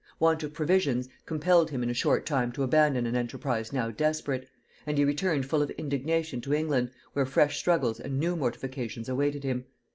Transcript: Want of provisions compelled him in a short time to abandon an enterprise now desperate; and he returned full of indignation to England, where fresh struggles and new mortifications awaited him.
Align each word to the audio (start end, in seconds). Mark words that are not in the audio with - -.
Want 0.17 0.41
of 0.41 0.51
provisions 0.51 1.09
compelled 1.27 1.69
him 1.69 1.83
in 1.83 1.89
a 1.91 1.93
short 1.93 2.25
time 2.25 2.51
to 2.53 2.63
abandon 2.63 3.05
an 3.05 3.15
enterprise 3.15 3.71
now 3.71 3.91
desperate; 3.91 4.49
and 4.87 4.97
he 4.97 5.05
returned 5.05 5.45
full 5.45 5.61
of 5.61 5.69
indignation 5.77 6.41
to 6.41 6.55
England, 6.55 6.89
where 7.13 7.23
fresh 7.27 7.59
struggles 7.59 7.99
and 7.99 8.19
new 8.19 8.35
mortifications 8.35 9.09
awaited 9.09 9.43
him. 9.43 9.65